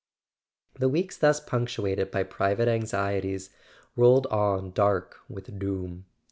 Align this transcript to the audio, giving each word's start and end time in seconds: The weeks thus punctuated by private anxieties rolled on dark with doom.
The 0.79 0.89
weeks 0.89 1.15
thus 1.15 1.39
punctuated 1.39 2.09
by 2.09 2.23
private 2.23 2.67
anxieties 2.67 3.51
rolled 3.95 4.25
on 4.31 4.71
dark 4.71 5.19
with 5.29 5.59
doom. 5.59 6.07